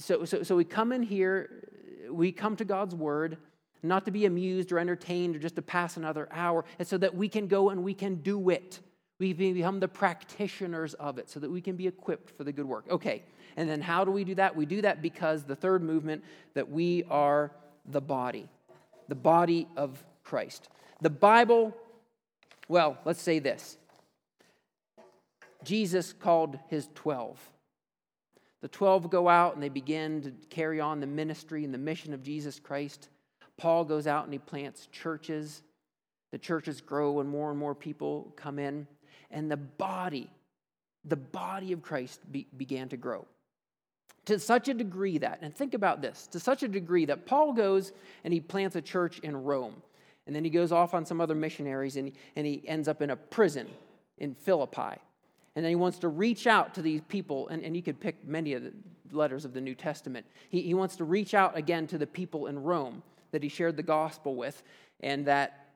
[0.00, 1.62] So, so, so we come in here
[2.10, 3.38] we come to God's word
[3.82, 7.14] not to be amused or entertained or just to pass another hour, and so that
[7.14, 8.80] we can go and we can do it.
[9.18, 12.66] We become the practitioners of it so that we can be equipped for the good
[12.66, 12.84] work.
[12.90, 13.24] Okay,
[13.56, 14.54] and then how do we do that?
[14.54, 16.22] We do that because the third movement
[16.54, 17.50] that we are
[17.84, 18.48] the body,
[19.08, 20.68] the body of Christ.
[21.00, 21.76] The Bible,
[22.68, 23.76] well, let's say this
[25.64, 27.38] Jesus called his 12.
[28.60, 32.12] The 12 go out and they begin to carry on the ministry and the mission
[32.12, 33.08] of Jesus Christ.
[33.58, 35.62] Paul goes out and he plants churches.
[36.30, 38.86] The churches grow and more and more people come in.
[39.30, 40.30] And the body,
[41.04, 43.26] the body of Christ be, began to grow.
[44.26, 47.52] To such a degree that, and think about this, to such a degree that Paul
[47.52, 47.92] goes
[48.24, 49.82] and he plants a church in Rome.
[50.26, 53.10] And then he goes off on some other missionaries and, and he ends up in
[53.10, 53.66] a prison
[54.18, 55.00] in Philippi.
[55.56, 58.24] And then he wants to reach out to these people, and, and you could pick
[58.24, 58.72] many of the
[59.10, 60.24] letters of the New Testament.
[60.50, 63.76] He, he wants to reach out again to the people in Rome that he shared
[63.76, 64.62] the gospel with
[65.00, 65.68] and that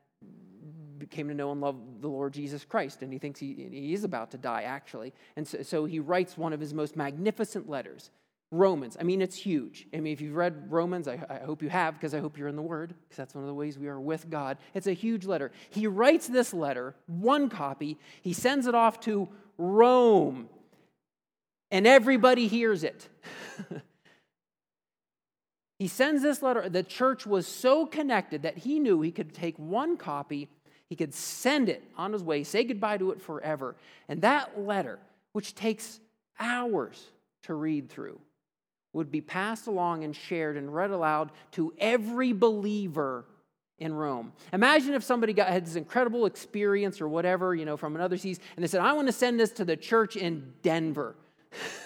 [1.09, 3.01] came to know and love the Lord Jesus Christ.
[3.01, 5.13] And he thinks he, he is about to die, actually.
[5.35, 8.09] And so, so he writes one of his most magnificent letters.
[8.53, 8.95] Romans.
[8.99, 9.87] I mean, it's huge.
[9.95, 12.47] I mean, if you've read Romans, I, I hope you have, because I hope you're
[12.47, 14.59] in the Word, because that's one of the ways we are with God.
[14.75, 15.51] It's a huge letter.
[15.71, 20.49] He writes this letter, one copy, he sends it off to Rome.
[21.71, 23.09] And everybody hears it.
[25.83, 26.69] he sends this letter.
[26.69, 30.47] The church was so connected that he knew he could take one copy,
[30.87, 33.75] he could send it on his way, say goodbye to it forever.
[34.07, 34.97] And that letter,
[35.33, 35.99] which takes
[36.39, 38.21] hours to read through,
[38.93, 43.25] would be passed along and shared and read aloud to every believer
[43.77, 44.31] in Rome.
[44.53, 48.39] Imagine if somebody got, had this incredible experience or whatever, you know, from another seas,
[48.55, 51.17] and they said, I want to send this to the church in Denver.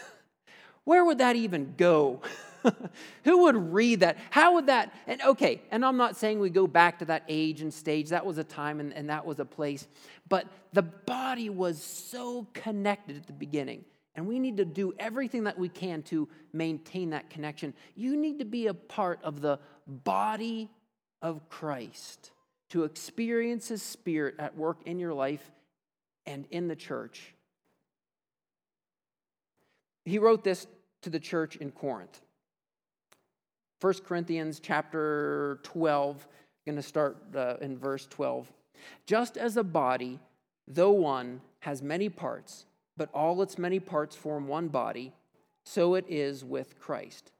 [0.83, 2.21] Where would that even go?
[3.23, 4.17] Who would read that?
[4.29, 4.93] How would that?
[5.05, 8.09] And okay, and I'm not saying we go back to that age and stage.
[8.09, 9.87] That was a time and, and that was a place.
[10.29, 13.85] But the body was so connected at the beginning.
[14.15, 17.75] And we need to do everything that we can to maintain that connection.
[17.95, 20.71] You need to be a part of the body
[21.21, 22.31] of Christ,
[22.69, 25.51] to experience His Spirit at work in your life
[26.25, 27.33] and in the church.
[30.03, 30.65] He wrote this
[31.03, 32.19] to the church in Corinth.
[33.79, 36.27] 1 Corinthians chapter 12,
[36.65, 38.51] going to start uh, in verse 12.
[39.05, 40.19] Just as a body,
[40.67, 45.13] though one, has many parts, but all its many parts form one body,
[45.63, 47.31] so it is with Christ.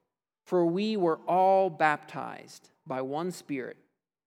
[0.45, 3.77] For we were all baptized by one Spirit,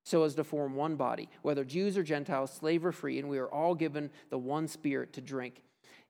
[0.05, 3.39] so as to form one body, whether Jews or Gentiles, slave or free, and we
[3.39, 5.63] are all given the one Spirit to drink.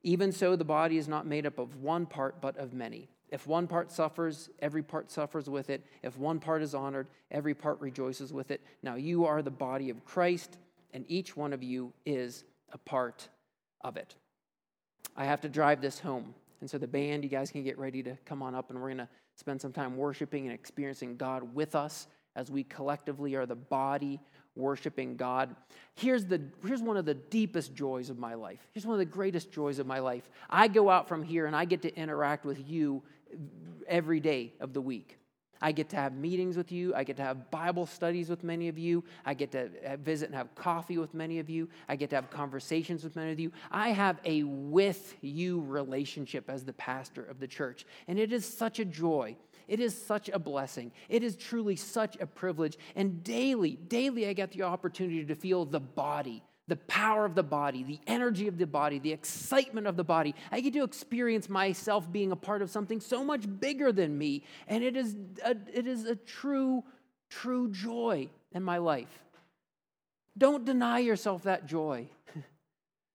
[0.03, 3.07] Even so, the body is not made up of one part, but of many.
[3.31, 5.85] If one part suffers, every part suffers with it.
[6.03, 8.61] If one part is honored, every part rejoices with it.
[8.83, 10.57] Now you are the body of Christ,
[10.93, 13.29] and each one of you is a part
[13.81, 14.15] of it.
[15.15, 16.33] I have to drive this home.
[16.59, 18.89] And so, the band, you guys can get ready to come on up, and we're
[18.89, 23.45] going to spend some time worshiping and experiencing God with us as we collectively are
[23.45, 24.19] the body
[24.55, 25.55] worshiping God.
[25.95, 28.59] Here's, the, here's one of the deepest joys of my life.
[28.73, 30.29] Here's one of the greatest joys of my life.
[30.49, 33.01] I go out from here and I get to interact with you
[33.87, 35.17] every day of the week.
[35.61, 36.95] I get to have meetings with you.
[36.95, 39.03] I get to have Bible studies with many of you.
[39.25, 41.69] I get to visit and have coffee with many of you.
[41.87, 43.51] I get to have conversations with many of you.
[43.69, 47.85] I have a with you relationship as the pastor of the church.
[48.07, 49.37] And it is such a joy.
[49.67, 50.91] It is such a blessing.
[51.09, 52.77] It is truly such a privilege.
[52.95, 57.43] And daily, daily, I get the opportunity to feel the body, the power of the
[57.43, 60.33] body, the energy of the body, the excitement of the body.
[60.53, 64.45] I get to experience myself being a part of something so much bigger than me.
[64.69, 66.85] And it is a, it is a true,
[67.29, 69.19] true joy in my life.
[70.37, 72.07] Don't deny yourself that joy.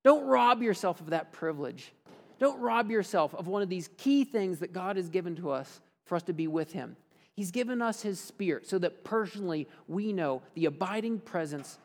[0.04, 1.94] Don't rob yourself of that privilege.
[2.38, 5.80] Don't rob yourself of one of these key things that God has given to us
[6.04, 6.94] for us to be with Him.
[7.32, 11.78] He's given us His Spirit so that personally we know the abiding presence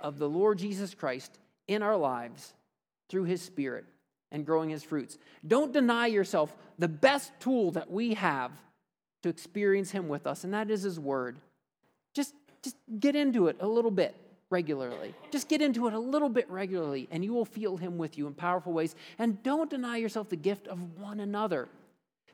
[0.00, 1.38] of the Lord Jesus Christ
[1.68, 2.54] in our lives
[3.08, 3.84] through His Spirit
[4.32, 5.18] and growing His fruits.
[5.46, 8.52] Don't deny yourself the best tool that we have
[9.22, 11.38] to experience Him with us, and that is His Word.
[12.14, 14.14] Just, just get into it a little bit
[14.50, 15.14] regularly.
[15.30, 18.26] Just get into it a little bit regularly, and you will feel Him with you
[18.26, 18.94] in powerful ways.
[19.18, 21.68] And don't deny yourself the gift of one another,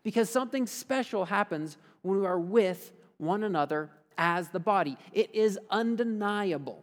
[0.03, 4.97] because something special happens when we are with one another as the body.
[5.13, 6.83] It is undeniable,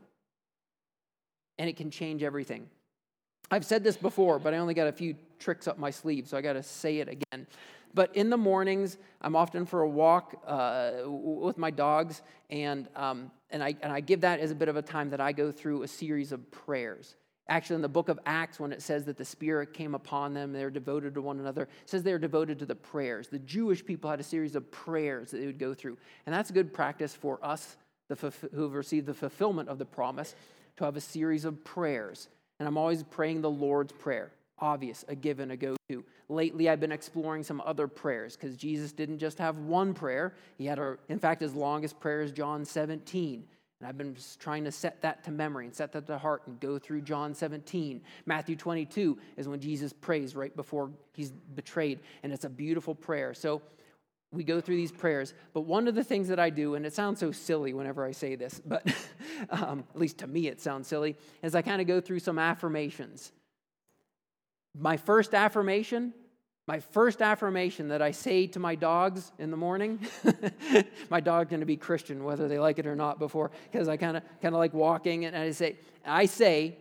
[1.58, 2.68] and it can change everything.
[3.52, 6.38] I've said this before, but I only got a few tricks up my sleeve, so
[6.38, 7.48] I got to say it again.
[7.94, 13.30] But in the mornings, I'm often for a walk uh, with my dogs, and, um,
[13.52, 15.52] and, I, and I give that as a bit of a time that I go
[15.52, 17.16] through a series of prayers.
[17.50, 20.54] Actually, in the book of Acts, when it says that the Spirit came upon them,
[20.54, 23.28] they're devoted to one another, says they're devoted to the prayers.
[23.28, 25.98] The Jewish people had a series of prayers that they would go through.
[26.26, 27.76] And that's good practice for us
[28.08, 30.36] the, who have received the fulfillment of the promise
[30.78, 32.30] to have a series of prayers.
[32.60, 34.32] And I'm always praying the Lord's Prayer
[34.64, 36.04] obvious, a given, a go to.
[36.30, 40.36] Lately, I've been exploring some other prayers because Jesus didn't just have one prayer.
[40.58, 43.44] He had, a, in fact, his longest prayer is John 17.
[43.80, 46.58] And I've been trying to set that to memory and set that to heart and
[46.62, 48.02] go through John 17.
[48.26, 53.34] Matthew 22 is when Jesus prays right before he's betrayed, and it's a beautiful prayer.
[53.34, 53.62] So
[54.34, 55.34] we go through these prayers.
[55.54, 58.12] But one of the things that I do, and it sounds so silly whenever I
[58.12, 58.86] say this, but
[59.50, 62.40] um, at least to me it sounds silly, is I kind of go through some
[62.40, 63.32] affirmations.
[64.78, 66.14] My first affirmation,
[66.66, 70.00] my first affirmation that I say to my dogs in the morning,
[71.10, 73.98] my dog's going to be Christian whether they like it or not before because I
[73.98, 76.78] kind of kind of like walking and I say I say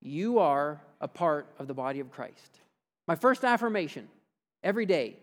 [0.00, 2.60] you are a part of the body of Christ.
[3.08, 4.08] My first affirmation
[4.62, 5.16] every day,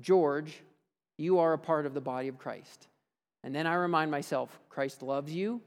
[0.00, 0.62] George,
[1.20, 2.88] you are a part of the body of Christ.
[3.44, 5.60] And then I remind myself Christ loves you,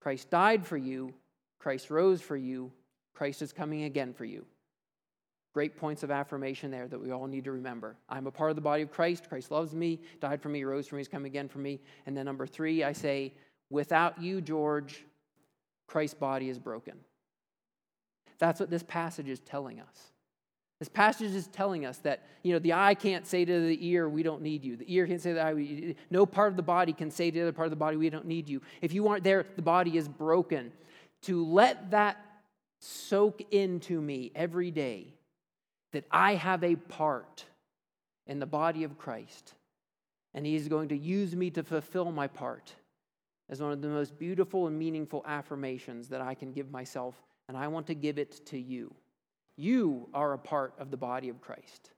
[0.00, 1.14] Christ died for you,
[1.58, 2.70] Christ rose for you,
[3.14, 4.44] Christ is coming again for you.
[5.54, 7.96] Great points of affirmation there that we all need to remember.
[8.08, 9.28] I'm a part of the body of Christ.
[9.28, 11.80] Christ loves me, died for me, rose for me, he's come again for me.
[12.06, 13.34] And then number three, I say,
[13.68, 15.04] without you, George,
[15.86, 16.94] Christ's body is broken.
[18.38, 20.11] That's what this passage is telling us.
[20.82, 24.08] This passage is telling us that, you know, the eye can't say to the ear,
[24.08, 24.76] we don't need you.
[24.76, 27.38] The ear can't say to the eye, no part of the body can say to
[27.38, 28.60] the other part of the body, we don't need you.
[28.80, 30.72] If you aren't there, the body is broken.
[31.26, 32.16] To let that
[32.80, 35.14] soak into me every day
[35.92, 37.44] that I have a part
[38.26, 39.54] in the body of Christ,
[40.34, 42.74] and He is going to use me to fulfill my part
[43.48, 47.14] as one of the most beautiful and meaningful affirmations that I can give myself,
[47.46, 48.92] and I want to give it to you.
[49.62, 51.92] You are a part of the body of Christ.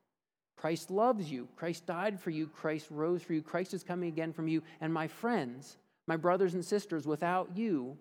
[0.58, 1.48] Christ loves you.
[1.56, 2.46] Christ died for you.
[2.46, 3.40] Christ rose for you.
[3.40, 4.62] Christ is coming again from you.
[4.82, 7.96] And my friends, my brothers and sisters, without you,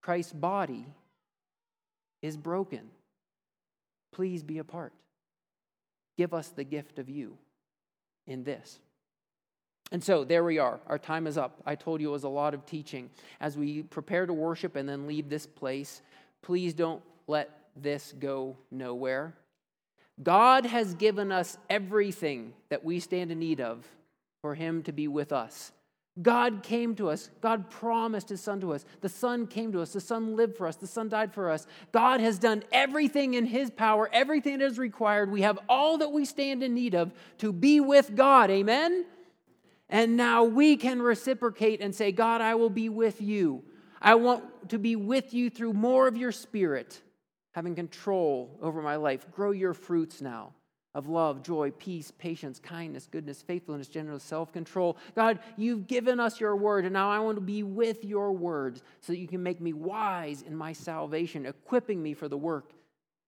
[0.00, 0.86] Christ's body
[2.22, 2.88] is broken.
[4.12, 4.94] Please be a part.
[6.16, 7.36] Give us the gift of you
[8.26, 8.78] in this.
[9.92, 10.80] And so there we are.
[10.86, 11.60] Our time is up.
[11.66, 13.10] I told you it was a lot of teaching.
[13.42, 16.00] As we prepare to worship and then leave this place,
[16.40, 19.34] please don't let this go nowhere.
[20.22, 23.84] God has given us everything that we stand in need of
[24.42, 25.72] for Him to be with us.
[26.22, 27.28] God came to us.
[27.40, 28.84] God promised his son to us.
[29.00, 29.92] The son came to us.
[29.92, 30.76] The son lived for us.
[30.76, 31.66] The son died for us.
[31.90, 35.32] God has done everything in his power, everything that is required.
[35.32, 38.50] We have all that we stand in need of to be with God.
[38.50, 39.06] Amen?
[39.88, 43.64] And now we can reciprocate and say, God, I will be with you.
[44.00, 47.00] I want to be with you through more of your spirit,
[47.54, 49.30] having control over my life.
[49.30, 50.52] Grow your fruits now
[50.94, 54.96] of love, joy, peace, patience, kindness, goodness, faithfulness, gentleness, self control.
[55.14, 58.82] God, you've given us your word, and now I want to be with your words
[59.00, 62.72] so that you can make me wise in my salvation, equipping me for the work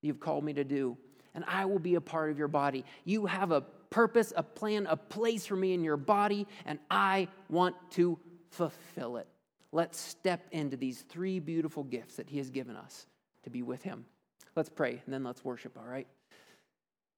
[0.02, 0.96] you've called me to do.
[1.34, 2.84] And I will be a part of your body.
[3.04, 3.60] You have a
[3.90, 8.18] purpose, a plan, a place for me in your body, and I want to
[8.50, 9.28] fulfill it.
[9.72, 13.06] Let's step into these three beautiful gifts that He has given us
[13.42, 14.04] to be with Him.
[14.56, 16.06] Let's pray, and then let's worship, all right?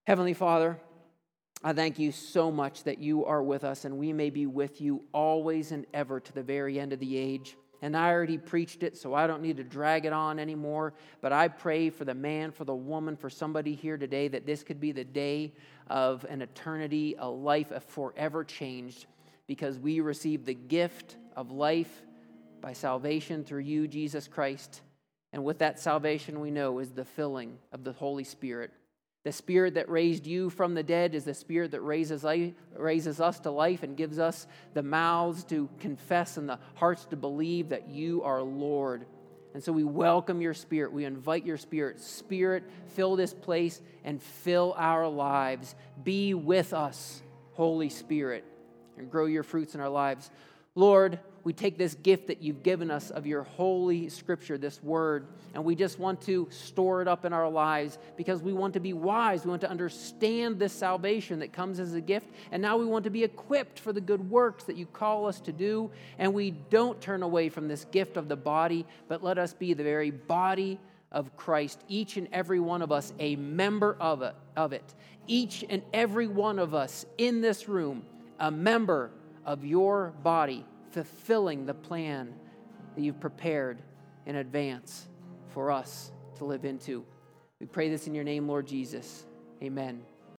[0.08, 0.76] Heavenly Father,
[1.62, 4.80] I thank you so much that you are with us and we may be with
[4.80, 7.56] you always and ever to the very end of the age.
[7.80, 10.94] And I already preached it, so I don't need to drag it on anymore.
[11.20, 14.64] But I pray for the man, for the woman, for somebody here today that this
[14.64, 15.52] could be the day
[15.86, 19.06] of an eternity, a life, forever changed,
[19.46, 22.02] because we receive the gift of life
[22.60, 24.80] by salvation through you, Jesus Christ.
[25.32, 28.72] And with that salvation, we know is the filling of the Holy Spirit.
[29.24, 32.24] The Spirit that raised you from the dead is the Spirit that raises,
[32.74, 37.16] raises us to life and gives us the mouths to confess and the hearts to
[37.16, 39.04] believe that you are Lord.
[39.54, 40.92] And so we welcome your Spirit.
[40.92, 42.00] We invite your Spirit.
[42.00, 42.64] Spirit,
[42.94, 45.74] fill this place and fill our lives.
[46.02, 47.22] Be with us,
[47.52, 48.44] Holy Spirit,
[48.96, 50.30] and grow your fruits in our lives.
[50.74, 55.26] Lord, we take this gift that you've given us of your holy scripture, this word,
[55.54, 58.80] and we just want to store it up in our lives because we want to
[58.80, 59.44] be wise.
[59.44, 62.28] We want to understand this salvation that comes as a gift.
[62.52, 65.40] And now we want to be equipped for the good works that you call us
[65.40, 65.90] to do.
[66.18, 69.74] And we don't turn away from this gift of the body, but let us be
[69.74, 70.78] the very body
[71.10, 74.94] of Christ, each and every one of us a member of it, of it.
[75.26, 78.04] Each and every one of us in this room,
[78.38, 79.10] a member
[79.44, 80.64] of your body
[81.04, 82.34] fulfilling the plan
[82.96, 83.80] that you've prepared
[84.26, 85.06] in advance
[85.48, 87.04] for us to live into.
[87.60, 89.24] We pray this in your name, Lord Jesus.
[89.62, 90.02] Amen.